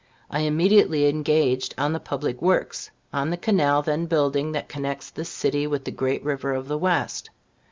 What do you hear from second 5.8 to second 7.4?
the great river of the West.